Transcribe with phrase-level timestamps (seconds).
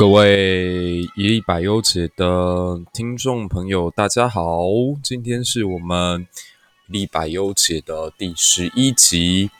[0.00, 4.62] 各位一百忧解的听众朋友，大家好！
[5.02, 6.26] 今天是我们
[6.90, 9.50] 一百忧解的第十一集。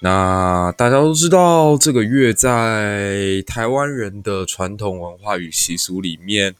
[0.00, 6.54] 那大家都知道，这个月在台湾人的传统文化与习俗里面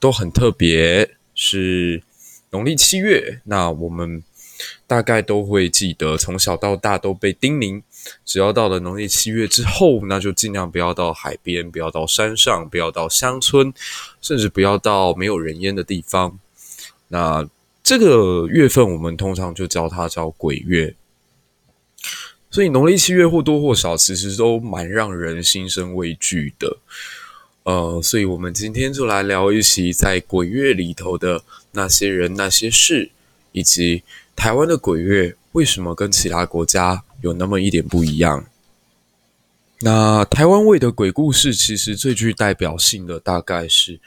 [0.00, 2.02] 都很特别，是
[2.50, 3.42] 农历七月。
[3.44, 4.24] 那我们
[4.88, 7.84] 大概都会记得，从小到大都被叮咛。
[8.24, 13.72] 只要到了农历七月之后，那就尽量不要到海边，不要到山上，不要到乡村，
[14.20, 16.38] 甚至不要到没有人烟的地方。
[17.08, 17.48] 那
[17.82, 20.94] 这个月份我们通常就叫它叫鬼月。
[22.50, 26.76] 所以农历七月或多或少其实都蛮让人心生畏惧的。
[27.64, 33.10] 呃，所以我们今天就来聊一期在鬼月里头的那些人、那些事，
[33.52, 34.02] 以及
[34.36, 38.44] 台湾的鬼月为什么跟其他国家有那么一点不一样。
[39.80, 43.98] 那台湾味的鬼故事，其实最具代表性的大概是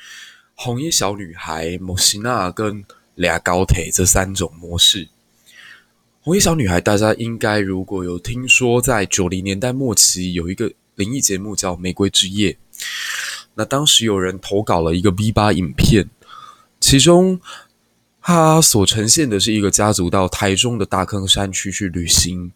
[0.53, 5.09] 红衣小女孩、莫西娜跟俩高铁这三种模式。
[6.21, 12.51] 红衣小女孩，大家应该如果有听说，在九零年代末期有一个灵异节目叫《玫瑰之夜》，
[13.55, 16.07] 那当时有人投稿了一个 V8 影片，
[16.79, 17.41] 其中
[18.21, 22.51] 他所呈现的是一个家族到台中的大坑山区去旅行。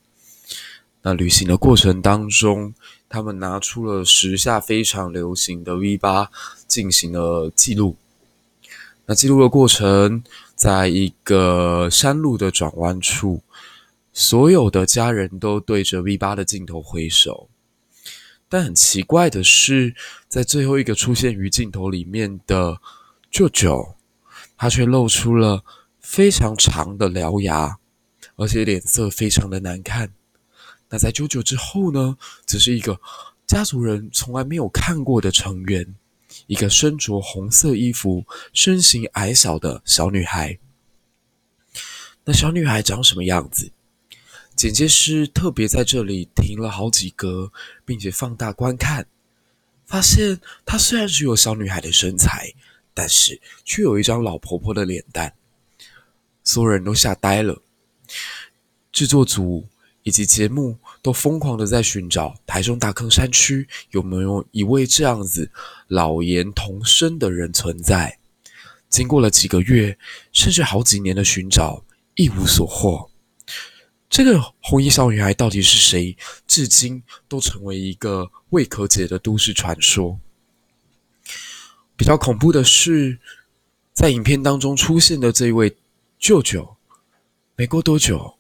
[1.03, 2.73] 那旅行的过程当中，
[3.09, 6.27] 他们拿出了时下非常流行的 V8
[6.67, 7.95] 进行了记录。
[9.07, 10.23] 那记录的过程，
[10.55, 13.41] 在一个山路的转弯处，
[14.13, 17.49] 所有的家人都对着 V8 的镜头挥手。
[18.47, 19.95] 但很奇怪的是，
[20.27, 22.79] 在最后一个出现于镜头里面的
[23.31, 23.95] 舅舅，
[24.55, 25.63] 他却露出了
[25.99, 27.77] 非常长的獠牙，
[28.35, 30.11] 而且脸色非常的难看。
[30.93, 32.99] 那在舅舅之后呢，只是一个
[33.47, 35.95] 家族人从来没有看过的成员，
[36.47, 40.59] 一个身着红色衣服、身形矮小的小女孩。
[42.25, 43.71] 那小女孩长什么样子？
[44.53, 47.53] 剪接师特别在这里停了好几格，
[47.85, 49.07] 并且放大观看，
[49.85, 52.53] 发现她虽然只有小女孩的身材，
[52.93, 55.33] 但是却有一张老婆婆的脸蛋，
[56.43, 57.61] 所有人都吓呆了。
[58.91, 59.65] 制作组。
[60.03, 65.49] 以及节目都疯狂的在寻找台中大坑山区有没有一位这样子
[65.87, 68.17] 老颜童声的人存在。
[68.89, 69.97] 经过了几个月，
[70.33, 71.83] 甚至好几年的寻找，
[72.15, 73.09] 一无所获。
[74.09, 76.17] 这个红衣小女孩到底是谁？
[76.45, 80.19] 至今都成为一个未可解的都市传说。
[81.95, 83.19] 比较恐怖的是，
[83.93, 85.77] 在影片当中出现的这位
[86.19, 86.75] 舅舅，
[87.55, 88.35] 没过多久。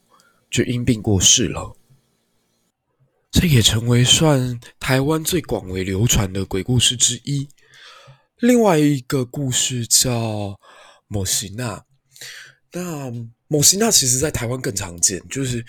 [0.51, 1.75] 就因病过世了，
[3.31, 7.47] 这也成为算台湾最广为流传的鬼故事之一。
[8.39, 10.59] 另外一个故事叫
[11.07, 11.85] 莫西娜，
[12.73, 13.09] 那
[13.47, 15.65] 莫西娜其实在台湾更常见，就是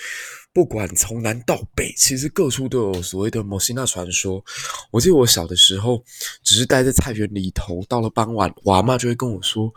[0.52, 4.44] 不管从南到北，其实各处都有所谓的莫西娜传说。
[4.90, 6.02] 我记得我小的时候，
[6.42, 9.72] 只是待在菜园里头，到了傍晚，我阿嬷就会跟我说：“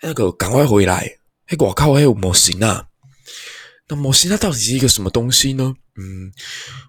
[0.00, 2.86] 那个赶快回来，嘿，我靠，还有莫西娜。”
[3.88, 5.72] 那莫西娜到底是一个什么东西呢？
[5.94, 6.32] 嗯，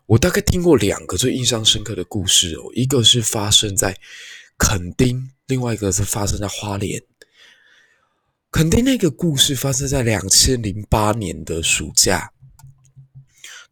[0.08, 3.96] 我大概听过两个最印象深刻的故事哦，一个是发生在
[4.58, 7.00] 垦丁，另外一个是发生在花莲。
[8.50, 12.31] 垦丁那个故事发生在两千零八年的暑假，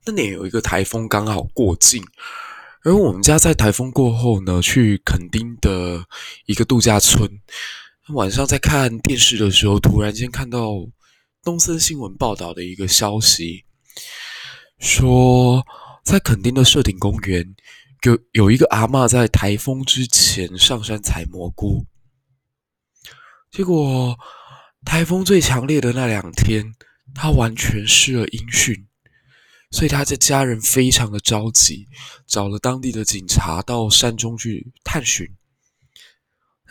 [0.05, 2.05] 那年有一个台风刚好过境，
[2.83, 6.05] 而我们家在台风过后呢，去垦丁的
[6.45, 7.27] 一个度假村，
[8.13, 10.87] 晚上在看电视的时候，突然间看到。
[11.45, 13.65] 东森新闻报道的一个消息，
[14.79, 15.63] 说
[16.03, 17.55] 在垦丁的社顶公园，
[18.01, 21.85] 有有一个阿嬷在台风之前上山采蘑菇，
[23.51, 24.17] 结果
[24.83, 26.73] 台风最强烈的那两天，
[27.13, 28.87] 她完全失了音讯，
[29.69, 31.85] 所以她的家人非常的着急，
[32.25, 35.27] 找了当地的警察到山中去探寻，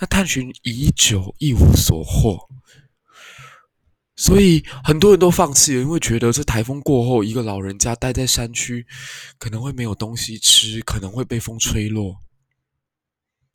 [0.00, 2.48] 那探寻已久，一无所获。
[4.16, 8.86] 所以很多人都放弃了，因为觉得这台风过后，一个老人家待在山区，
[9.38, 12.22] 可能会没有东西吃，可能会被风吹落。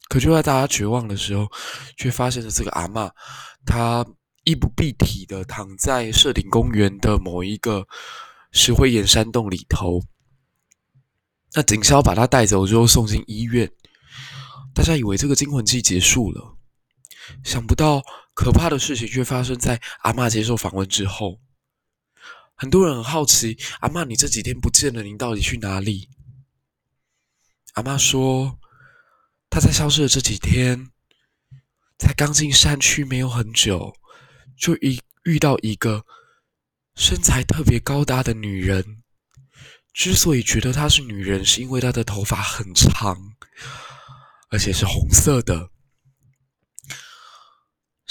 [0.09, 1.47] 可就在大家绝望的时候，
[1.95, 3.09] 却发现了这个阿嬷，
[3.65, 4.05] 她
[4.43, 7.87] 衣不蔽体的躺在社顶公园的某一个
[8.51, 10.01] 石灰岩山洞里头。
[11.53, 13.71] 那警消把她带走之后送进医院，
[14.75, 16.57] 大家以为这个惊魂记结束了，
[17.45, 18.03] 想不到。
[18.39, 21.41] 可怕的事情却发生在阿嬷接受访问之后。
[22.55, 26.07] 很多人很好奇，阿嬷，你这几天不见了，您到底去哪里？
[27.73, 28.57] 阿嬷说，
[29.49, 30.89] 她在消失的这几天，
[31.97, 33.93] 才刚进山区没有很久，
[34.57, 36.05] 就一遇到一个
[36.95, 39.03] 身材特别高大的女人。
[39.91, 43.17] 之所以觉得她是女人，是因为她的头发很长，
[44.49, 45.71] 而且是红色的，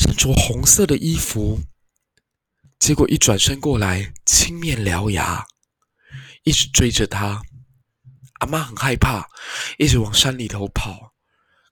[0.09, 1.61] 身着红色的衣服。
[2.79, 5.45] 结果一转身过来，青面獠牙，
[6.45, 7.43] 一直追着她。
[8.41, 9.29] 阿妈很害怕，
[9.77, 11.13] 一直往山里头跑。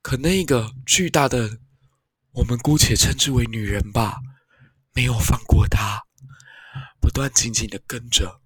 [0.02, 1.60] 可那个巨大的，
[2.32, 4.18] 我们姑且称之为女人吧，
[4.92, 6.02] 没有放过她，
[7.00, 8.42] 不断紧紧的跟着，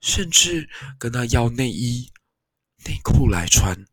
[0.00, 2.10] 甚至跟她要内衣、
[2.86, 3.84] 内裤来穿。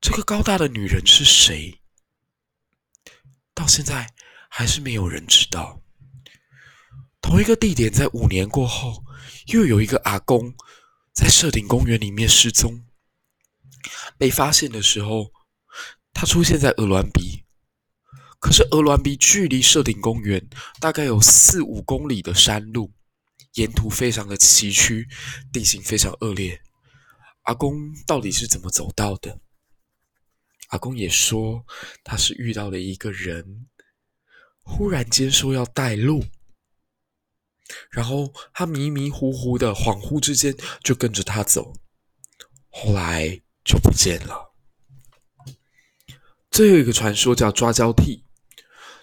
[0.00, 1.82] 这个高大的女人是谁？
[3.56, 4.06] 到现在
[4.48, 5.82] 还是没有人知道。
[7.20, 9.02] 同一个地点，在五年过后，
[9.46, 10.54] 又有一个阿公
[11.12, 12.84] 在社顶公园里面失踪，
[14.16, 15.32] 被发现的时候。
[16.18, 17.44] 他出现在鹅銮鼻，
[18.40, 20.48] 可是鹅銮鼻距离社顶公园
[20.80, 22.90] 大概有四五公里的山路，
[23.56, 25.06] 沿途非常的崎岖，
[25.52, 26.62] 地形非常恶劣。
[27.42, 29.38] 阿公到底是怎么走到的？
[30.68, 31.64] 阿公也说
[32.02, 33.66] 他是遇到了一个人，
[34.62, 36.24] 忽然间说要带路，
[37.90, 41.72] 然后他迷迷糊糊的，恍惚之间就跟着他走，
[42.68, 44.54] 后来就不见了。
[46.50, 48.24] 最后一个传说叫抓交替，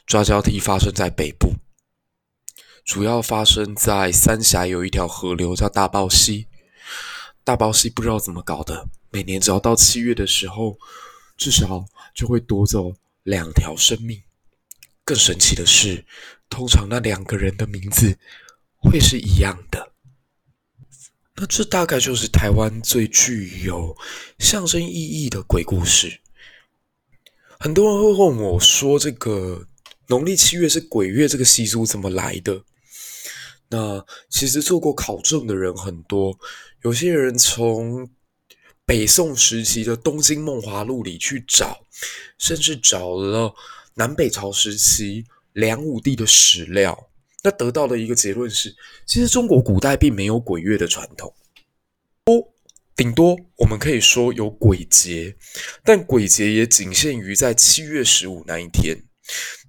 [0.06, 1.54] 抓交替发生在北部，
[2.84, 6.48] 主要发生在三峡有一条河流叫大豹溪，
[7.44, 10.78] 大豹溪不知道怎么搞的，每年只要到七月的时候，
[11.38, 12.94] 至少就会夺走
[13.24, 14.22] 两条生命。
[15.04, 16.06] 更神奇的是，
[16.50, 18.18] 通常那两个人的名字
[18.78, 19.92] 会是一样的。
[21.36, 23.98] 那这大概就是台湾最具有
[24.40, 26.22] 象征意义的鬼故事。
[27.60, 29.68] 很多人会问我说：“这个
[30.08, 32.64] 农历七月是鬼月，这个习俗怎么来的？”
[33.70, 36.38] 那其实做过考证的人很多，
[36.84, 38.08] 有些人从
[38.86, 41.86] 北宋时期的《东京梦华录》里去找，
[42.38, 43.54] 甚至找了
[43.96, 47.10] 南北朝时期梁武帝的史料，
[47.44, 48.76] 那得到的一个结论是：
[49.06, 51.34] 其实中国古代并没有鬼月的传统。
[52.26, 52.50] 哦。
[52.96, 55.36] 顶多我们可以说有鬼节，
[55.84, 58.96] 但鬼节也仅限于在七月十五那一天。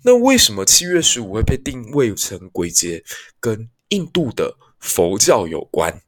[0.05, 3.03] 那为什么七月十五会被定位成鬼节？
[3.41, 6.03] 跟印度的佛教有关。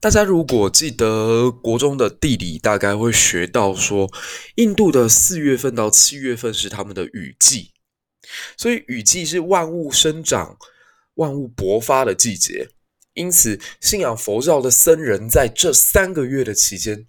[0.00, 4.08] 大家如果记得国中的地理，大概会学到说，
[4.54, 7.72] 印度的四月份到七月份是他们的雨季，
[8.56, 10.56] 所以雨季是万物生长、
[11.14, 12.68] 万物勃发的季节。
[13.14, 17.04] 因此，信仰佛教的僧人在这三个月的期间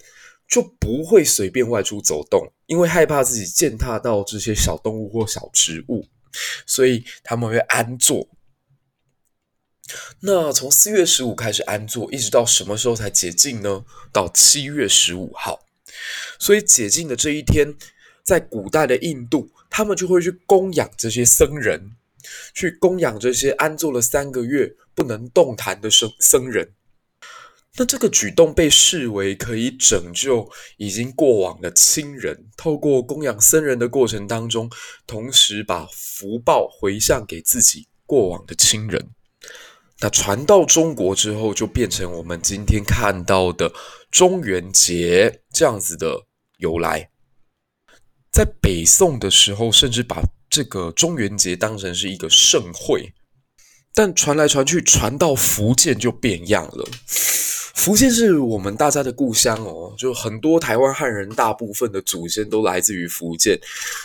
[0.48, 6.04] 就不会随便外出走动，因为害怕自己践踏到这些小动物或小植物，
[6.66, 8.28] 所以他们会安坐。
[10.20, 13.84] 那从四月十五开始安坐，一直到什么时候才解禁呢？
[14.12, 15.60] 到七月十五号。
[16.38, 17.74] 所以解禁的这一天，
[18.22, 21.92] 在古代的印度，他们就会去供养这些僧人。
[22.54, 26.74] 去供养这些安坐了三个月不能动弹的僧僧人，
[27.76, 34.70] 那这个举动被视为可以拯救已经过往的亲人，透过供养僧人的过程当中，
[35.06, 39.08] 同时把福报回向给自己过往的亲人。
[40.02, 43.70] 那传到中国之后，就变成我们今天看到的
[44.10, 46.24] 中元节这样子的
[46.58, 47.10] 由来。
[48.32, 53.12] 在北宋的时候，甚至把这个中元节当成是一个盛会，
[53.92, 56.88] 但传来传去，传到福建就变样了。
[57.04, 63.58] 福建是我们大家的故乡哦，就很多台湾汉人大部分的祖先都来自于福建。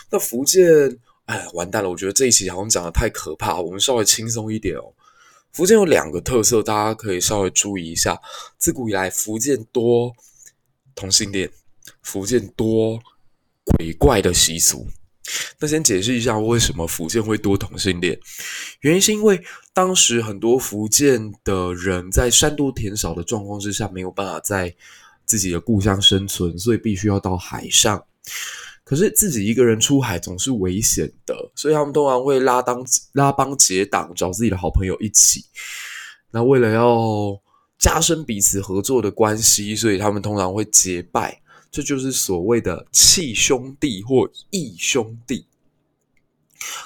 [0.10, 1.90] 那福建，哎，完蛋了！
[1.90, 4.94] 我觉得这一期好像讲得太可怕，我们稍微轻松一点哦。
[5.56, 8.20] 福建有两个特色，大家可以稍微注意一下。
[8.58, 10.14] 自古以来，福建多
[10.94, 11.50] 同性恋，
[12.02, 13.00] 福建多
[13.64, 14.86] 鬼怪的习俗。
[15.58, 18.20] 那先解释一下为什么福建会多同性恋，
[18.82, 19.42] 原因是因为
[19.74, 24.76] 当时很多福建的人在山多田少的状况之下，没有办法在
[25.24, 28.06] 自己的故乡生存，所以必须要到海上。
[28.84, 35.46] 可是自己一个人出海总是危险的，所以他们通常会拉帮拉帮结党，找自己的好朋友一起。
[36.32, 37.40] 那为了要
[37.80, 41.42] 加深彼此合作的关系，所以他们通常会结拜。
[41.72, 45.46] 这就是所谓的契兄弟或义兄弟。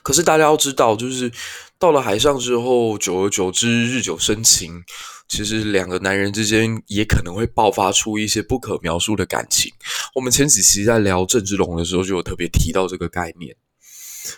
[0.01, 1.31] 可是大家要知道，就是
[1.77, 4.83] 到了海上之后，久而久之，日久生情，
[5.27, 9.71] 其实两个男人之间也可能会爆发出一些不可描述的感情。
[10.15, 13.55] 我们前几期在聊郑志龙的时候，就有特别提到这个概念。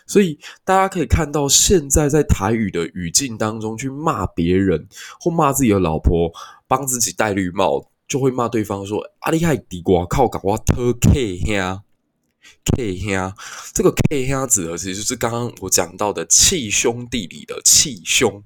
[0.05, 4.87] 所以大家可以看到，现在在台语的语境当中去骂别人
[5.19, 6.31] 或骂自己的老婆，
[6.67, 11.81] 帮自己戴绿帽，就会骂对方说：“阿厉害，地瓜靠搞我特 K 兄。”
[12.63, 13.33] K 兄，
[13.73, 18.43] 这个 K 兄指的其实就是刚刚我讲到的气兄弟里的气兄。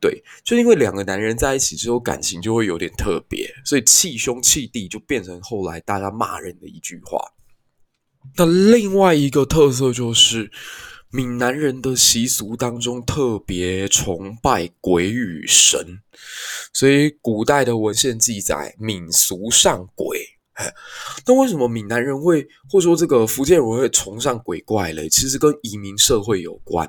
[0.00, 7.18] 对，就因为两个男人在一起之后，感情就会有点特别，所以气兄气弟就变成后来大家骂人的一句话。
[8.36, 10.50] 那另外一个特色就是，
[11.10, 16.00] 闽南人的习俗当中特别崇拜鬼与神，
[16.72, 20.20] 所以古代的文献记载，闽俗上鬼。
[21.24, 25.08] 那为什么闽南人会，或者说这个福建人会崇尚鬼怪嘞？
[25.08, 26.86] 其实跟移民社会有关。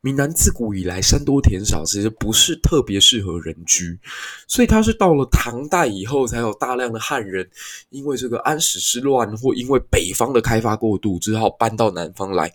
[0.00, 3.98] 闽南自古以来山多田少，其实不是特别适合人居，
[4.46, 7.50] 所以它是到了唐代以后，才有大量的汉人
[7.90, 12.54] 因为这个安史之乱，或因为北方的开发过度，只好搬到南方来，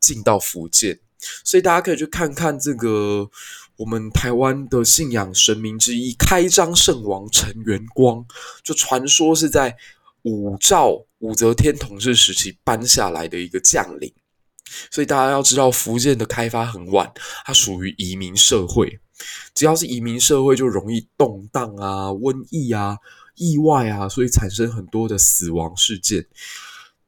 [0.00, 0.98] 进到福建。
[1.44, 3.30] 所以大家可以去看看这个
[3.76, 8.22] 我们台湾的信仰神明之一开漳圣王陈元光，
[8.62, 9.74] 就传说是在
[10.22, 14.12] 武曌武则天统治时期搬下来的一个将领。
[14.90, 17.12] 所以大家要知道，福建的开发很晚，
[17.44, 19.00] 它属于移民社会。
[19.54, 22.96] 只要是移民社会，就容易动荡啊、瘟疫啊、
[23.36, 26.26] 意外啊，所以产生很多的死亡事件。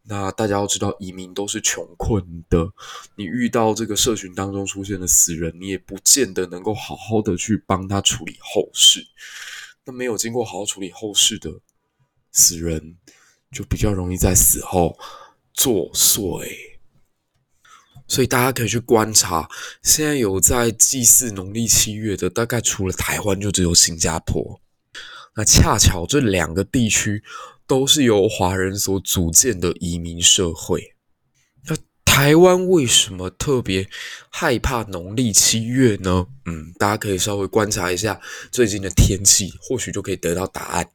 [0.06, 2.71] 那大家要知道，移民都是穷困的。
[3.16, 9.04] 你遇到这个社群当中出现的死人，你也不见得能够好好的去帮他处理后事。
[9.85, 11.50] 那没有经过好好处理后事的
[12.33, 12.97] 死人，
[13.50, 14.97] 就比较容易在死后
[15.54, 16.73] 作祟。
[18.06, 19.49] 所以大家可以去观察，
[19.82, 24.61] 现在有在祭祀农历七月的，大概除了台湾，就只有新加坡。
[25.37, 27.23] 那恰巧这两个地区。
[27.66, 30.94] 都是由华人所组建的移民社会。
[31.66, 33.88] 那台湾为什么特别
[34.28, 36.26] 害怕农历七月呢？
[36.44, 38.20] 嗯，大家可以稍微观察一下
[38.52, 40.87] 最近的天气，或许就可以得到答案。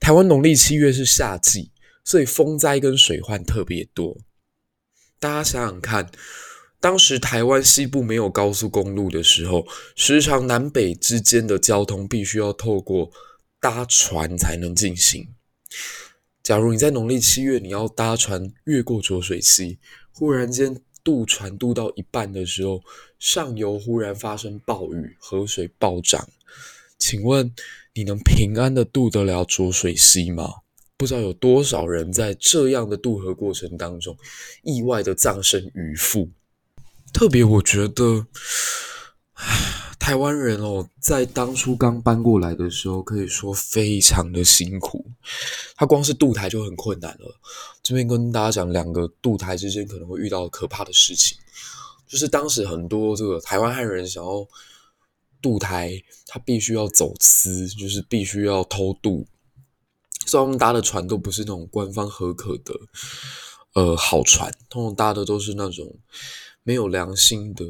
[0.00, 1.70] 台湾农历七月是夏季，
[2.02, 4.18] 所以风灾跟水患特别多。
[5.20, 6.10] 大家想想看，
[6.80, 9.66] 当时台湾西部没有高速公路的时候，
[9.96, 13.10] 时常南北之间的交通必须要透过
[13.60, 15.28] 搭船才能进行。
[16.42, 19.78] 假如你在农历七月，你要搭船越过浊水溪，
[20.12, 22.80] 忽然间渡船渡到一半的时候，
[23.18, 26.28] 上游忽然发生暴雨，河水暴涨，
[26.96, 27.52] 请问
[27.92, 30.48] 你能平安的渡得了浊水溪吗？
[30.96, 34.16] 不知道有多少人在这样的渡河过程当中，
[34.62, 36.30] 意外的葬身鱼腹。
[37.12, 38.26] 特别我觉得。
[39.98, 45.04] 台湾人哦，在当初刚搬过来的时候，可以说非常的辛苦。
[45.76, 47.38] 他光是渡台就很困难了。
[47.82, 51.36] 这边跟大家讲两个渡台之间可能会遇到可怕的事情，
[52.06, 54.48] 就是当时很多这个台湾汉人想要
[55.42, 55.92] 渡台，
[56.26, 59.26] 他必须要走私，就是必须要偷渡。
[60.24, 62.72] 所以他们搭的船都不是那种官方核可的，
[63.74, 65.98] 呃，好船，通常搭的都是那种
[66.68, 67.64] 没有良心的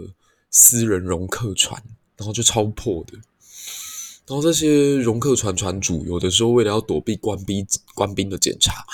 [0.50, 1.81] 私人容客船。
[2.19, 3.12] 然后就超破的，
[4.26, 7.64] 然后这些容客船船主有的时候为了要躲避官兵
[7.95, 8.85] 官兵的检查，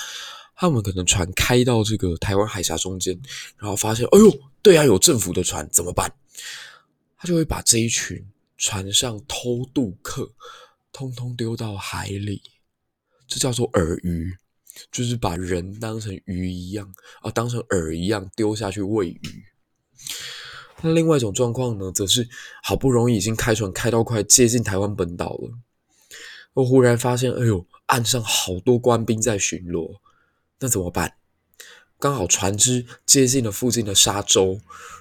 [0.54, 3.18] 他们可能船开到这个台湾海峡中间，
[3.56, 4.30] 然后发现，哎呦，
[4.60, 6.12] 对啊，有政府的船怎么办？
[7.16, 8.22] 他就会把这一群
[8.58, 10.30] 船上偷渡客
[10.92, 12.42] 通通丢到海里，
[13.26, 14.36] 这叫做饵鱼，
[14.92, 16.92] 就是把人当成鱼一样
[17.22, 19.44] 啊，当成饵一样丢下去喂鱼。
[20.82, 22.28] 那另外一种状况呢，则是
[22.62, 25.50] 好不容易已经开船开到快接近台湾本岛了，
[26.52, 29.96] 我忽然发现，哎呦，岸上好多官兵在巡逻，
[30.60, 31.14] 那怎么办？
[31.98, 34.60] 刚好船只接近了附近的沙洲，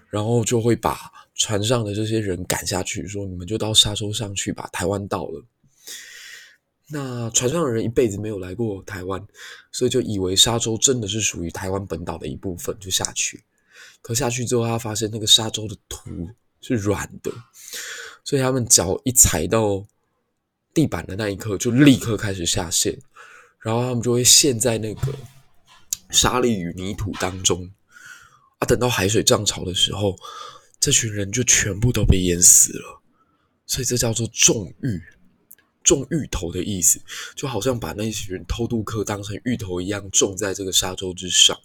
[0.10, 5.44] 然后就会把船上的这些人赶下去，说你们就到沙洲上去吧，台湾到了。
[6.88, 9.22] 那船上的人一辈子没有来过台湾，
[9.72, 13.44] 所以就以为沙洲真的是属于台湾本岛的一部分，就下去。
[14.04, 16.12] 可下去之后，他发现那个沙洲的土
[16.62, 17.32] 是软的，
[18.24, 19.84] 所以他们脚一踩到
[20.74, 23.02] 地板的那一刻，就立刻开始下陷，
[23.60, 25.14] 然后他们就会陷在那个
[26.12, 27.72] 沙粒与泥土当中。
[28.60, 30.16] 啊，等到海水涨潮的时候，
[30.82, 33.02] 这群人就全部都被淹死了。
[33.66, 35.02] 所以这叫做种芋，
[35.82, 37.02] 种芋头的意思，
[37.36, 41.58] 就好像把那群偷渡客当成芋头一样种在这个沙洲之上。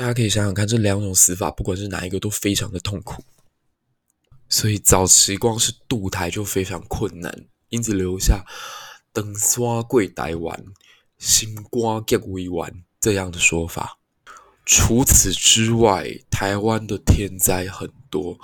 [0.00, 3.22] 大家可以想想看，这两种死法，不管是哪一个，都非常的痛苦。
[4.48, 8.42] 所以早期光是渡台就非常困难，因此留下
[9.12, 10.64] “登山过台湾，
[11.18, 13.98] 心肝结为丸”这样的说法。
[14.64, 18.38] 除此之外，台湾的天灾很多，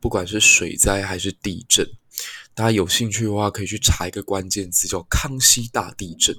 [0.00, 1.86] 不管是水灾还是地震。
[2.54, 6.34] 大家有兴趣的话，可以去查一个关键词，叫“康熙大地震”。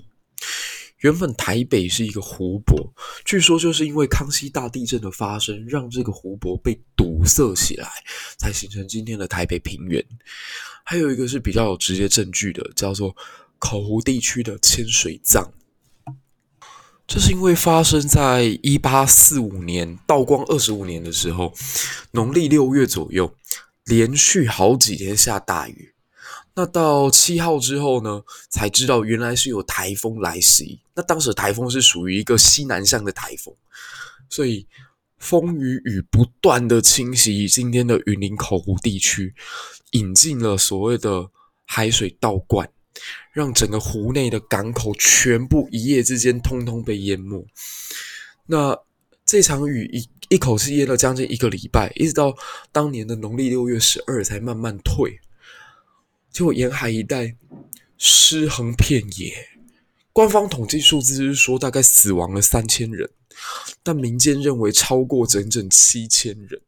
[1.03, 2.93] 原本台北是一个湖泊，
[3.25, 7.89] 据说就是因为康熙大地震的发生，让这个湖泊被堵塞起来，
[8.37, 10.03] 才形成今天的台北平原。
[10.85, 13.13] 还有一个是比较有直接证据的，叫做
[13.59, 15.51] 口湖地区的千水葬。
[17.05, 21.53] 这是因为发生在一八四五年道光二十五年的时候，
[22.11, 23.35] 农历六月左右，
[23.83, 25.92] 连续好几天下大雨。
[26.55, 30.79] 那到七号之后呢，才知道原来是有台风来袭。
[30.93, 33.55] 那当时台风是属于一个西南向的台风，
[34.29, 34.67] 所以
[35.17, 39.33] 风雨雨不断的侵袭今天的云林口湖地区，
[39.91, 41.31] 引进了所谓的
[41.65, 42.69] 海水倒灌，
[43.31, 47.43] 让整个湖内的港口全部一夜之间通通被淹没。
[48.45, 48.77] 那
[49.25, 52.35] 这场雨一一口气淹了将近一个礼拜，一直到
[52.71, 55.19] 当年的农历六月十二才慢慢退。
[56.33, 57.35] 结果沿海一带
[57.95, 59.49] 尸横遍野，
[60.11, 63.07] 官方统计数字是说大概死亡了三千人，
[63.83, 66.59] 但民间认为超过整整七千人。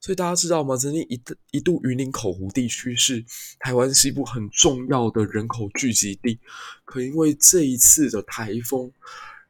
[0.00, 0.78] 所以大家知道吗？
[0.78, 3.22] 曾经一一度云林口湖地区是
[3.60, 6.40] 台湾西部很重要的人口聚集地，
[6.86, 8.90] 可因为这一次的台风，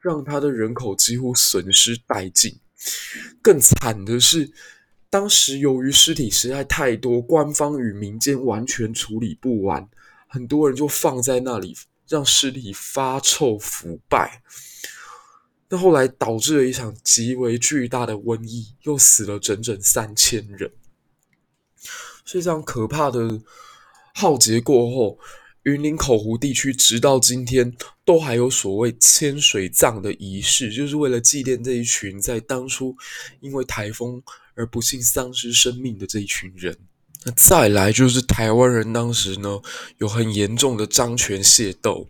[0.01, 2.59] 让它的人口几乎损失殆尽。
[3.41, 4.51] 更惨的是。
[5.13, 9.87] 当时由于尸体实在太多，官方与民间完全处理不完，
[10.27, 11.77] 很多人就放在那里，
[12.07, 14.41] 让尸体发臭腐败。
[15.69, 20.71] 那后来导致了一场极为巨大的瘟疫，又死了整整三千人。
[22.25, 23.39] 所以这样可怕的
[24.15, 25.19] 浩劫过后，
[25.61, 27.71] 云林口湖地区直到今天
[28.03, 32.95] 都还有所谓千水葬的仪式，就是为了纪念这一群在当初
[33.41, 34.19] 因为台风。
[34.55, 36.77] 而不幸丧失生命的这一群人，
[37.25, 39.59] 那再来就是台湾人当时呢，
[39.97, 42.07] 有很严重的张权械斗，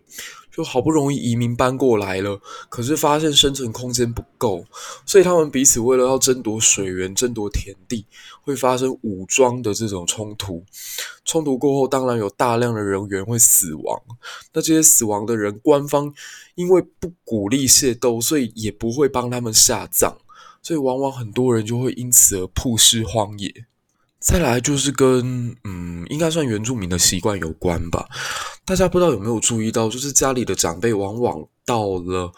[0.54, 4.64] 就好不容易移民搬过来了，可是发现生存空间不够，
[5.04, 8.04] 所以他们彼此为了要争夺水源、争夺田地，
[8.42, 10.64] 会发生武装的这种冲突。
[11.24, 14.02] 冲突过后，当然有大量的人员会死亡。
[14.52, 16.12] 那这些死亡的人，官方
[16.54, 20.18] 因为不鼓励械斗，所以也不会帮他们下葬。
[20.64, 23.66] 所以，往往很多人就会因此而曝尸荒野。
[24.18, 28.08] 再来就是跟嗯，应该算原住民的习惯有关吧。
[28.64, 32.32] 大家不知道有没有注意到，就是家里的长辈往往到了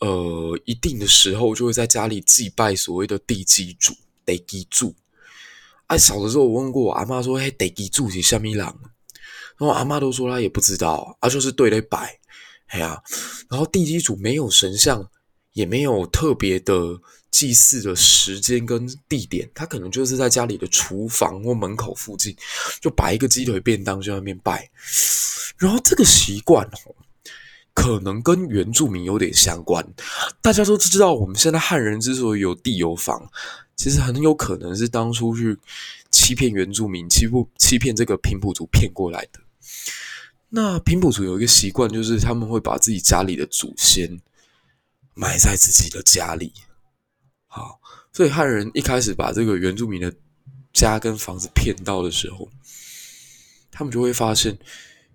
[0.00, 3.94] 呃一定的时候，就会在家里祭拜所谓的地基主、
[4.26, 4.92] 地基主。
[5.86, 8.58] 哎，小的时候我问过我阿妈说：“嘿，地基主是什么人？”
[9.56, 12.18] 然后阿妈都说她也不知道，啊，就是对咧拜。
[12.66, 13.00] 哎呀，
[13.48, 15.08] 然后地基主没有神像，
[15.52, 17.00] 也没有特别的。
[17.32, 22.36] 祭祀的时间跟地点，他可能就是在家里的厨房或门口附近，
[22.80, 24.70] 就摆一个鸡腿便当就在那边拜。
[25.56, 26.94] 然后这个习惯哦，
[27.74, 29.84] 可能跟原住民有点相关。
[30.40, 33.30] 大家都知道，我们现在汉人之所以有地有房，
[33.76, 35.58] 其实很有可能是当初去
[36.10, 39.40] 欺骗原住民、欺负欺骗这个平埔族骗过来的。
[40.50, 44.20] 那平埔族有一个习惯，就是他们会把自己家里的祖先
[45.14, 46.52] 埋在自己的家里。
[47.54, 47.78] 好，
[48.10, 50.10] 所以汉人一开始把这个原住民的
[50.72, 52.48] 家跟房子骗到的时候，
[53.70, 54.58] 他们就会发现，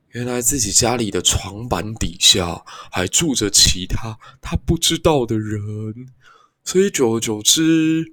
[0.09, 5.59] 原来自己家里的床板底下还住着其他他不知道的人，
[6.63, 8.05] 所以久而久之，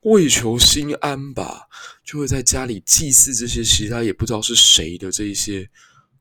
[0.00, 1.68] 为求心安吧，
[2.02, 5.68] 就会在家里祭祀这些其他也不知道是谁的这一些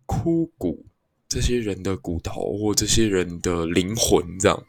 [0.05, 0.85] 枯骨，
[1.29, 4.63] 这些人的骨头或这些人的灵魂，这样。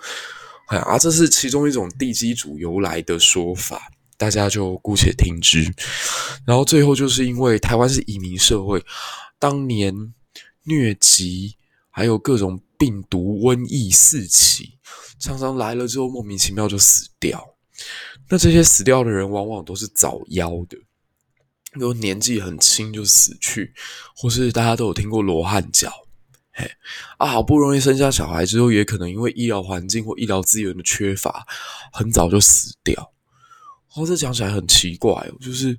[0.81, 5.73] 啊，这是其中一种地基主由来的说法，大家就姑且听之。
[6.47, 8.85] 然后最后就是因为台湾是移民社会，
[9.39, 9.95] 当年
[10.65, 11.57] 疟疾
[11.91, 14.79] 还有各种病毒瘟疫四起，
[15.19, 17.55] 常常来了之后莫名其妙就死掉。
[18.29, 20.79] 那这些死掉的人往往都是早夭的，
[21.79, 23.75] 都年纪很轻就死去，
[24.17, 25.93] 或是大家都有听过罗汉脚。
[26.53, 26.71] 嘿，
[27.19, 31.47] 啊，好不容易生下小孩之后，也可能因为医疗环境或医疗资源的缺乏，
[31.93, 33.13] 很早就死掉。
[33.95, 35.79] 哦，这讲起来很奇怪哦，就是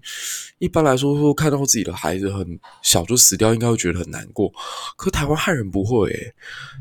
[0.59, 4.51] 一般来说说看到自己的孩子很小就死掉，应该会觉得很难过。
[4.95, 6.33] 可台湾汉人不会诶，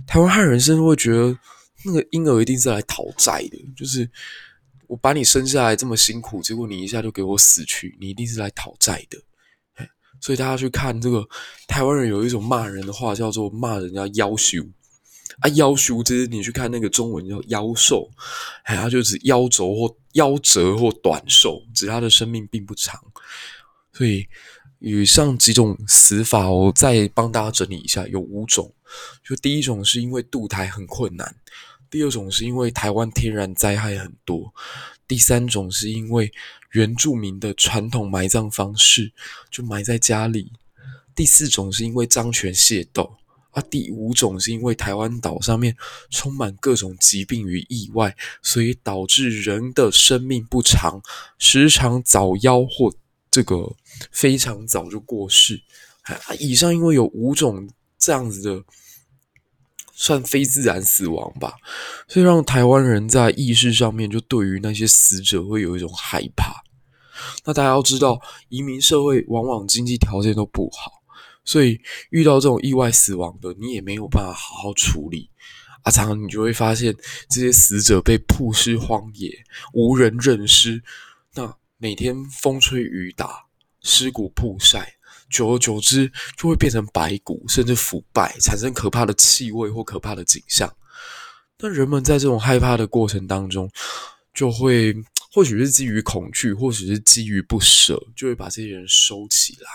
[0.06, 1.38] 台湾汉人甚至会觉得
[1.84, 4.10] 那个婴儿一定是来讨债的，就是
[4.86, 9.18] 我把你生下来这么辛苦，结果你一下就给我死去，你一定是来讨债的。
[10.22, 11.28] 所以大家去看这个
[11.66, 14.62] 台湾人有一种骂人的话，叫做骂人家夭寿
[15.40, 18.08] 啊，夭寿就是你去看那个中文叫妖寿，
[18.62, 22.98] 哎，他就指夭折或夭折或短寿，指他的生命并不长。
[23.92, 24.26] 所以
[24.78, 28.72] 以上几种死法，我再帮大家整理一下，有五种。
[29.26, 31.34] 就第一种是因为渡台很困难，
[31.90, 34.52] 第二种是因为台湾天然灾害很多，
[35.12, 36.32] 第三种是因为
[36.70, 39.12] 原住民的传统埋葬方式
[39.50, 40.50] 就埋在家里，
[41.14, 43.18] 第四种是因为张权械斗
[43.50, 45.76] 啊，第五种是因为台湾岛上面
[46.08, 51.02] 充满各种疾病与意外，所以导致人的生命不长，
[51.38, 52.94] 时常早夭或
[53.30, 53.76] 这个
[54.10, 55.60] 非常早就过世。
[56.04, 58.64] 啊，以上因为有五种这样子的。
[59.94, 61.54] 算非自然死亡吧，
[62.08, 66.64] 所以让台湾人在意识上面就对于那些死者会有一种害怕。
[67.44, 70.90] 那大家要知道，移民社会往往经济条件都不好，
[71.44, 71.78] 所以
[72.10, 75.30] 遇到这种意外死亡的，你也没有办法好好处理。
[75.82, 76.96] 啊，常常你就会发现
[77.28, 79.30] 这些死者被曝尸荒野，
[79.74, 80.82] 无人认尸。
[81.34, 83.46] 那每天风吹雨打，
[83.82, 84.94] 尸骨曝晒。
[85.32, 90.72] 久而久之，就会变成白骨，甚至腐败，产生可怕的气味或可怕的景象。
[91.58, 93.70] 那人们在这种害怕的过程当中，
[94.34, 94.94] 就会
[95.32, 99.68] 或许是基于恐惧，或许是基于不舍，就会把这些人收起来。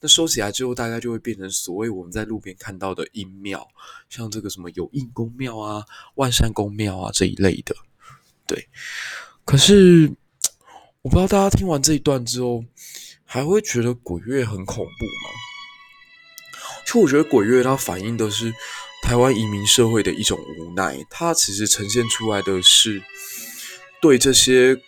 [0.00, 3.66] 那收起来之后，大概就会变成所谓我们在路边看到的阴庙，
[4.08, 7.74] 像这个什么有应公庙啊、万善公庙啊这一类的。
[8.46, 8.68] 对，
[9.44, 10.10] 可是
[11.02, 12.64] 我不知道大家听完这一段之后。
[13.26, 15.30] 还会觉得鬼月很恐怖吗？
[16.86, 18.54] 其实我觉得鬼月它反映的是
[19.02, 23.02] 台湾移民社会的一种无奈，它其实呈现出来的是
[24.00, 24.80] 对这些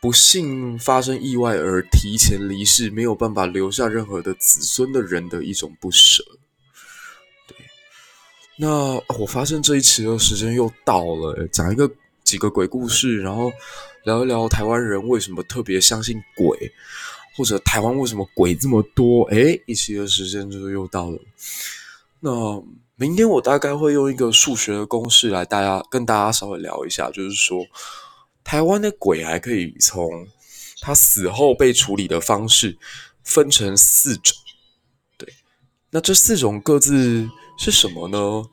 [0.00, 6.22] 不幸发生意外而提前离世、没有办法留下任何的子孙的人的一种不舍。
[7.48, 7.56] 对，
[8.56, 11.90] 那我发现这一期的时间又到了，讲一个
[12.22, 13.52] 几个鬼故事，然后
[14.04, 16.72] 聊一聊台湾人为什么特别相信鬼。
[17.36, 19.24] 或者台湾为什么鬼这么多？
[19.24, 21.18] 诶，一期的时间就又到了。
[22.20, 22.62] 那
[22.96, 27.64] 明天我大概会用一个数学的公式来大家跟大家稍微聊一下，就是说
[28.42, 30.26] 台湾的鬼还可以从
[30.80, 32.78] 他死后被处理的方式
[33.22, 34.34] 分成四种。
[35.18, 35.28] 对，
[35.90, 38.44] 那这四种各自是什么呢？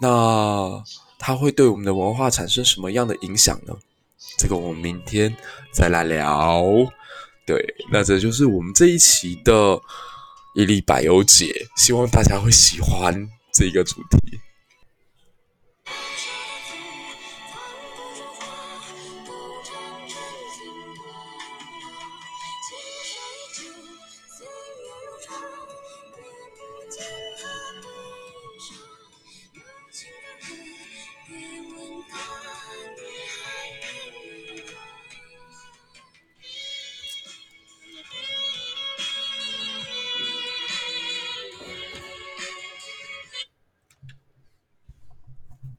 [0.00, 0.84] 那
[1.18, 3.74] 它会对我们的文化产生什么样的影响呢？
[4.36, 5.34] 这个我们明天
[5.72, 6.62] 再来聊。
[7.48, 9.80] 对，那这就是我们这一期的
[10.54, 14.38] 一粒百忧解，希望大家会喜欢这个主题。